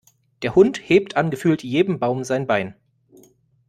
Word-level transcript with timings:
Der 0.41 0.55
Hund 0.55 0.79
hebt 0.83 1.15
an 1.15 1.29
gefühlt 1.29 1.61
jedem 1.61 1.99
Baum 1.99 2.23
sein 2.23 2.47
Bein. 2.47 2.73